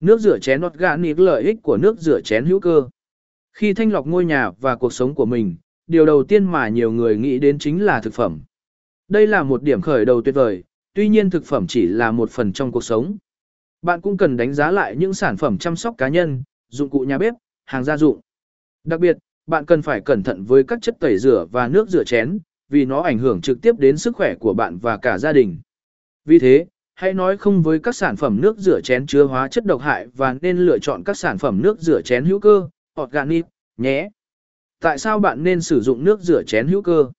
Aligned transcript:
nước 0.00 0.20
rửa 0.20 0.38
chén 0.38 0.64
organic 0.66 1.18
lợi 1.18 1.42
ích 1.42 1.56
của 1.62 1.76
nước 1.76 2.00
rửa 2.00 2.20
chén 2.20 2.44
hữu 2.44 2.60
cơ. 2.60 2.88
Khi 3.52 3.74
thanh 3.74 3.92
lọc 3.92 4.06
ngôi 4.06 4.24
nhà 4.24 4.50
và 4.50 4.76
cuộc 4.76 4.92
sống 4.92 5.14
của 5.14 5.26
mình, 5.26 5.56
điều 5.86 6.06
đầu 6.06 6.24
tiên 6.24 6.44
mà 6.44 6.68
nhiều 6.68 6.92
người 6.92 7.16
nghĩ 7.16 7.38
đến 7.38 7.58
chính 7.58 7.84
là 7.84 8.00
thực 8.00 8.14
phẩm. 8.14 8.40
Đây 9.08 9.26
là 9.26 9.42
một 9.42 9.62
điểm 9.62 9.80
khởi 9.80 10.04
đầu 10.04 10.22
tuyệt 10.22 10.34
vời, 10.34 10.64
tuy 10.94 11.08
nhiên 11.08 11.30
thực 11.30 11.44
phẩm 11.44 11.66
chỉ 11.66 11.86
là 11.86 12.10
một 12.10 12.30
phần 12.30 12.52
trong 12.52 12.72
cuộc 12.72 12.84
sống. 12.84 13.16
Bạn 13.82 14.00
cũng 14.00 14.16
cần 14.16 14.36
đánh 14.36 14.54
giá 14.54 14.70
lại 14.70 14.96
những 14.96 15.14
sản 15.14 15.36
phẩm 15.36 15.58
chăm 15.58 15.76
sóc 15.76 15.94
cá 15.98 16.08
nhân, 16.08 16.42
dụng 16.68 16.90
cụ 16.90 17.00
nhà 17.00 17.18
bếp, 17.18 17.34
hàng 17.64 17.84
gia 17.84 17.96
dụng. 17.96 18.20
Đặc 18.84 19.00
biệt, 19.00 19.16
bạn 19.46 19.64
cần 19.64 19.82
phải 19.82 20.00
cẩn 20.00 20.22
thận 20.22 20.44
với 20.44 20.64
các 20.64 20.78
chất 20.82 20.96
tẩy 21.00 21.18
rửa 21.18 21.46
và 21.50 21.68
nước 21.68 21.88
rửa 21.88 22.04
chén, 22.04 22.38
vì 22.68 22.84
nó 22.84 23.00
ảnh 23.00 23.18
hưởng 23.18 23.40
trực 23.40 23.62
tiếp 23.62 23.78
đến 23.78 23.96
sức 23.96 24.16
khỏe 24.16 24.34
của 24.34 24.54
bạn 24.54 24.78
và 24.78 24.96
cả 24.96 25.18
gia 25.18 25.32
đình. 25.32 25.60
Vì 26.24 26.38
thế, 26.38 26.66
hãy 26.98 27.14
nói 27.14 27.36
không 27.36 27.62
với 27.62 27.78
các 27.78 27.94
sản 27.94 28.16
phẩm 28.16 28.40
nước 28.40 28.58
rửa 28.58 28.80
chén 28.80 29.06
chứa 29.06 29.24
hóa 29.24 29.48
chất 29.48 29.64
độc 29.64 29.80
hại 29.80 30.06
và 30.16 30.36
nên 30.42 30.58
lựa 30.58 30.78
chọn 30.78 31.02
các 31.04 31.16
sản 31.16 31.38
phẩm 31.38 31.62
nước 31.62 31.80
rửa 31.80 32.02
chén 32.02 32.24
hữu 32.24 32.40
cơ, 32.40 32.68
organic, 33.00 33.46
nhé. 33.76 34.08
Tại 34.80 34.98
sao 34.98 35.20
bạn 35.20 35.42
nên 35.42 35.60
sử 35.60 35.80
dụng 35.80 36.04
nước 36.04 36.20
rửa 36.20 36.42
chén 36.46 36.68
hữu 36.68 36.82
cơ? 36.82 37.10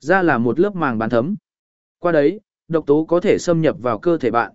Ra 0.00 0.22
là 0.22 0.38
một 0.38 0.60
lớp 0.60 0.74
màng 0.74 0.98
bán 0.98 1.10
thấm. 1.10 1.36
Qua 1.98 2.12
đấy, 2.12 2.40
độc 2.68 2.86
tố 2.86 3.04
có 3.04 3.20
thể 3.20 3.38
xâm 3.38 3.60
nhập 3.60 3.76
vào 3.80 3.98
cơ 3.98 4.18
thể 4.18 4.30
bạn. 4.30 4.52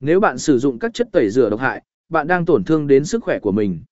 Nếu 0.00 0.20
bạn 0.20 0.38
sử 0.38 0.58
dụng 0.58 0.78
các 0.78 0.94
chất 0.94 1.08
tẩy 1.12 1.30
rửa 1.30 1.50
độc 1.50 1.60
hại, 1.60 1.82
bạn 2.08 2.26
đang 2.26 2.44
tổn 2.44 2.64
thương 2.64 2.86
đến 2.86 3.04
sức 3.04 3.24
khỏe 3.24 3.38
của 3.38 3.52
mình. 3.52 3.82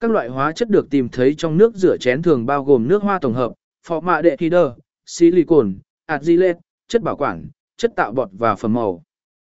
Các 0.00 0.10
loại 0.10 0.28
hóa 0.28 0.52
chất 0.52 0.70
được 0.70 0.90
tìm 0.90 1.08
thấy 1.08 1.34
trong 1.38 1.56
nước 1.56 1.74
rửa 1.74 1.96
chén 2.00 2.22
thường 2.22 2.46
bao 2.46 2.64
gồm 2.64 2.88
nước 2.88 3.02
hoa 3.02 3.18
tổng 3.18 3.34
hợp, 3.34 3.52
phọ 3.86 4.00
mạ 4.00 4.22
đệ 4.22 4.36
đơ, 4.50 4.74
silicon, 5.06 5.74
argilate, 6.06 6.58
chất 6.88 7.02
bảo 7.02 7.16
quản, 7.16 7.48
chất 7.76 7.92
tạo 7.96 8.12
bọt 8.12 8.28
và 8.32 8.54
phẩm 8.54 8.72
màu. 8.72 9.02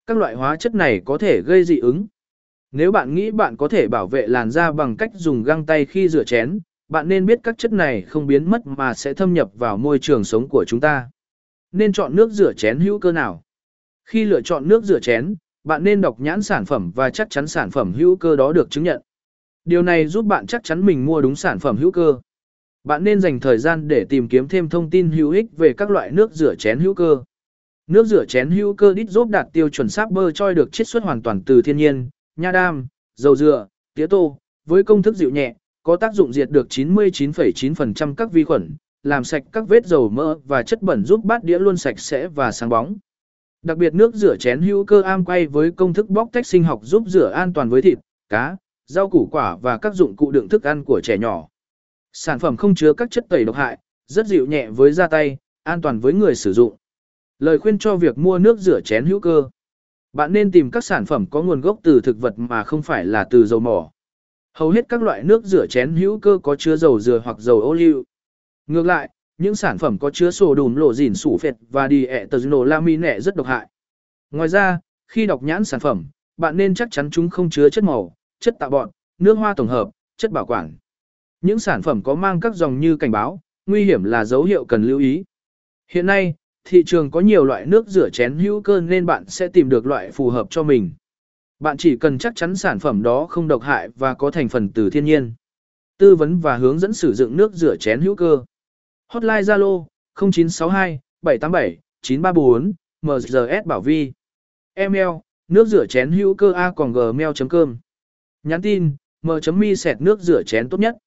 Các 0.09 0.17
loại 0.17 0.35
hóa 0.35 0.55
chất 0.55 0.75
này 0.75 1.01
có 1.05 1.17
thể 1.17 1.41
gây 1.41 1.63
dị 1.63 1.79
ứng. 1.79 2.05
Nếu 2.71 2.91
bạn 2.91 3.15
nghĩ 3.15 3.31
bạn 3.31 3.57
có 3.57 3.67
thể 3.67 3.87
bảo 3.87 4.07
vệ 4.07 4.27
làn 4.27 4.51
da 4.51 4.71
bằng 4.71 4.97
cách 4.97 5.11
dùng 5.13 5.43
găng 5.43 5.65
tay 5.65 5.85
khi 5.85 6.09
rửa 6.09 6.23
chén, 6.23 6.59
bạn 6.87 7.07
nên 7.07 7.25
biết 7.25 7.39
các 7.43 7.57
chất 7.57 7.73
này 7.73 8.01
không 8.01 8.27
biến 8.27 8.49
mất 8.49 8.67
mà 8.67 8.93
sẽ 8.93 9.13
thâm 9.13 9.33
nhập 9.33 9.51
vào 9.55 9.77
môi 9.77 9.99
trường 9.99 10.23
sống 10.23 10.47
của 10.49 10.65
chúng 10.67 10.79
ta. 10.79 11.09
Nên 11.71 11.93
chọn 11.93 12.15
nước 12.15 12.31
rửa 12.31 12.53
chén 12.53 12.79
hữu 12.79 12.99
cơ 12.99 13.11
nào? 13.11 13.43
Khi 14.05 14.25
lựa 14.25 14.41
chọn 14.41 14.67
nước 14.67 14.83
rửa 14.83 14.99
chén, 14.99 15.35
bạn 15.63 15.83
nên 15.83 16.01
đọc 16.01 16.19
nhãn 16.19 16.41
sản 16.41 16.65
phẩm 16.65 16.91
và 16.95 17.09
chắc 17.09 17.29
chắn 17.29 17.47
sản 17.47 17.71
phẩm 17.71 17.93
hữu 17.93 18.15
cơ 18.15 18.35
đó 18.35 18.53
được 18.53 18.69
chứng 18.69 18.83
nhận. 18.83 19.01
Điều 19.65 19.83
này 19.83 20.07
giúp 20.07 20.25
bạn 20.25 20.47
chắc 20.47 20.63
chắn 20.63 20.85
mình 20.85 21.05
mua 21.05 21.21
đúng 21.21 21.35
sản 21.35 21.59
phẩm 21.59 21.77
hữu 21.77 21.91
cơ. 21.91 22.15
Bạn 22.83 23.03
nên 23.03 23.19
dành 23.19 23.39
thời 23.39 23.57
gian 23.57 23.87
để 23.87 24.05
tìm 24.09 24.27
kiếm 24.27 24.47
thêm 24.47 24.69
thông 24.69 24.89
tin 24.89 25.09
hữu 25.09 25.31
ích 25.31 25.57
về 25.57 25.73
các 25.73 25.89
loại 25.89 26.11
nước 26.11 26.31
rửa 26.31 26.55
chén 26.55 26.79
hữu 26.79 26.93
cơ. 26.93 27.23
Nước 27.89 28.05
rửa 28.05 28.25
chén 28.25 28.51
hữu 28.51 28.73
cơ 28.73 28.93
đít 28.93 29.09
giúp 29.09 29.29
đạt 29.29 29.47
tiêu 29.53 29.69
chuẩn 29.69 29.89
sáp 29.89 30.11
bơ 30.11 30.31
choi 30.31 30.55
được 30.55 30.71
chiết 30.71 30.87
xuất 30.87 31.03
hoàn 31.03 31.21
toàn 31.21 31.41
từ 31.45 31.61
thiên 31.61 31.77
nhiên, 31.77 32.09
nha 32.35 32.51
đam, 32.51 32.87
dầu 33.15 33.35
dừa, 33.35 33.67
tía 33.95 34.07
tô, 34.07 34.37
với 34.65 34.83
công 34.83 35.01
thức 35.01 35.15
dịu 35.15 35.29
nhẹ, 35.29 35.55
có 35.83 35.95
tác 35.95 36.13
dụng 36.13 36.33
diệt 36.33 36.49
được 36.49 36.67
99,9% 36.69 38.15
các 38.15 38.31
vi 38.31 38.43
khuẩn, 38.43 38.75
làm 39.03 39.23
sạch 39.23 39.43
các 39.51 39.67
vết 39.67 39.85
dầu 39.85 40.09
mỡ 40.09 40.35
và 40.35 40.63
chất 40.63 40.81
bẩn 40.81 41.05
giúp 41.05 41.23
bát 41.23 41.43
đĩa 41.43 41.59
luôn 41.59 41.77
sạch 41.77 41.99
sẽ 41.99 42.27
và 42.27 42.51
sáng 42.51 42.69
bóng. 42.69 42.95
Đặc 43.61 43.77
biệt 43.77 43.93
nước 43.93 44.15
rửa 44.15 44.37
chén 44.37 44.61
hữu 44.61 44.85
cơ 44.85 45.01
am 45.01 45.25
quay 45.25 45.47
với 45.47 45.71
công 45.71 45.93
thức 45.93 46.09
bóc 46.09 46.29
tách 46.31 46.45
sinh 46.45 46.63
học 46.63 46.79
giúp 46.83 47.03
rửa 47.07 47.31
an 47.35 47.53
toàn 47.53 47.69
với 47.69 47.81
thịt, 47.81 47.97
cá, 48.29 48.57
rau 48.85 49.09
củ 49.09 49.27
quả 49.31 49.55
và 49.55 49.77
các 49.77 49.93
dụng 49.93 50.15
cụ 50.15 50.31
đựng 50.31 50.49
thức 50.49 50.63
ăn 50.63 50.83
của 50.83 51.01
trẻ 51.03 51.17
nhỏ. 51.17 51.47
Sản 52.13 52.39
phẩm 52.39 52.57
không 52.57 52.75
chứa 52.75 52.93
các 52.93 53.11
chất 53.11 53.25
tẩy 53.29 53.45
độc 53.45 53.55
hại, 53.55 53.77
rất 54.07 54.25
dịu 54.27 54.45
nhẹ 54.45 54.69
với 54.69 54.91
da 54.91 55.07
tay, 55.07 55.37
an 55.63 55.81
toàn 55.81 55.99
với 55.99 56.13
người 56.13 56.35
sử 56.35 56.53
dụng. 56.53 56.75
Lời 57.39 57.59
khuyên 57.59 57.77
cho 57.77 57.95
việc 57.95 58.17
mua 58.17 58.39
nước 58.39 58.59
rửa 58.59 58.81
chén 58.81 59.05
hữu 59.05 59.19
cơ. 59.19 59.49
Bạn 60.13 60.33
nên 60.33 60.51
tìm 60.51 60.71
các 60.71 60.83
sản 60.83 61.05
phẩm 61.05 61.25
có 61.29 61.41
nguồn 61.41 61.61
gốc 61.61 61.79
từ 61.83 62.01
thực 62.03 62.21
vật 62.21 62.33
mà 62.37 62.63
không 62.63 62.81
phải 62.81 63.05
là 63.05 63.27
từ 63.29 63.45
dầu 63.45 63.59
mỏ. 63.59 63.91
Hầu 64.53 64.69
hết 64.69 64.85
các 64.89 65.01
loại 65.01 65.23
nước 65.23 65.45
rửa 65.45 65.67
chén 65.67 65.95
hữu 65.95 66.19
cơ 66.19 66.39
có 66.43 66.55
chứa 66.55 66.75
dầu 66.75 66.99
dừa 66.99 67.21
hoặc 67.23 67.39
dầu 67.39 67.61
ô 67.61 67.73
liu. 67.73 68.03
Ngược 68.67 68.85
lại, 68.85 69.09
những 69.37 69.55
sản 69.55 69.77
phẩm 69.77 69.97
có 69.97 70.09
chứa 70.09 70.31
sổ 70.31 70.55
đùm 70.55 70.75
lộ 70.75 70.93
dỉn 70.93 71.13
sủ 71.15 71.37
phệt 71.37 71.53
và 71.69 71.87
đi 71.87 72.05
ẹ 72.05 72.25
tờ 72.25 72.37
nổ 72.37 72.65
rất 73.19 73.35
độc 73.35 73.47
hại. 73.47 73.67
Ngoài 74.31 74.49
ra, 74.49 74.79
khi 75.07 75.25
đọc 75.25 75.43
nhãn 75.43 75.65
sản 75.65 75.79
phẩm, 75.79 76.05
bạn 76.37 76.57
nên 76.57 76.73
chắc 76.75 76.87
chắn 76.91 77.09
chúng 77.11 77.29
không 77.29 77.49
chứa 77.49 77.69
chất 77.69 77.83
màu, 77.83 78.15
chất 78.39 78.55
tạo 78.59 78.69
bọn, 78.69 78.89
nước 79.19 79.37
hoa 79.37 79.53
tổng 79.53 79.67
hợp, 79.67 79.89
chất 80.17 80.31
bảo 80.31 80.45
quản. 80.45 80.73
Những 81.41 81.59
sản 81.59 81.81
phẩm 81.81 82.03
có 82.03 82.15
mang 82.15 82.39
các 82.39 82.55
dòng 82.55 82.79
như 82.79 82.97
cảnh 82.97 83.11
báo, 83.11 83.39
nguy 83.65 83.85
hiểm 83.85 84.03
là 84.03 84.25
dấu 84.25 84.43
hiệu 84.43 84.65
cần 84.65 84.83
lưu 84.83 84.99
ý. 84.99 85.23
Hiện 85.91 86.05
nay, 86.05 86.35
thị 86.63 86.83
trường 86.85 87.11
có 87.11 87.19
nhiều 87.19 87.45
loại 87.45 87.65
nước 87.65 87.87
rửa 87.87 88.09
chén 88.09 88.37
hữu 88.37 88.61
cơ 88.61 88.81
nên 88.81 89.05
bạn 89.05 89.25
sẽ 89.27 89.47
tìm 89.47 89.69
được 89.69 89.85
loại 89.85 90.11
phù 90.11 90.29
hợp 90.29 90.47
cho 90.49 90.63
mình. 90.63 90.91
Bạn 91.59 91.77
chỉ 91.77 91.97
cần 91.97 92.17
chắc 92.17 92.35
chắn 92.35 92.55
sản 92.55 92.79
phẩm 92.79 93.03
đó 93.03 93.25
không 93.29 93.47
độc 93.47 93.61
hại 93.61 93.89
và 93.95 94.13
có 94.13 94.31
thành 94.31 94.49
phần 94.49 94.69
từ 94.69 94.89
thiên 94.89 95.05
nhiên. 95.05 95.33
Tư 95.97 96.15
vấn 96.15 96.39
và 96.39 96.57
hướng 96.57 96.79
dẫn 96.79 96.93
sử 96.93 97.13
dụng 97.13 97.37
nước 97.37 97.53
rửa 97.53 97.75
chén 97.77 98.01
hữu 98.01 98.15
cơ. 98.15 98.43
Hotline 99.07 99.41
Zalo 99.41 99.85
0962 100.15 100.99
787 101.21 101.77
934 102.01 102.73
MGS 103.01 103.65
Bảo 103.65 103.81
Vi. 103.81 104.11
Email, 104.73 105.07
nước 105.47 105.67
rửa 105.67 105.85
chén 105.85 106.11
hữu 106.11 106.33
cơ 106.33 106.51
a 106.51 106.71
còn 106.75 106.93
gmail.com. 106.93 107.77
Nhắn 108.43 108.61
tin 108.61 108.95
m.mi 109.21 109.75
sẹt 109.75 110.01
nước 110.01 110.19
rửa 110.19 110.43
chén 110.43 110.69
tốt 110.69 110.79
nhất. 110.79 110.97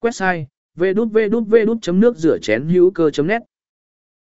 Website 0.00 0.44
www.nước 0.76 2.16
rửa 2.16 2.38
chén 2.38 2.68
hữu 2.68 2.90
cơ.net 2.90 3.42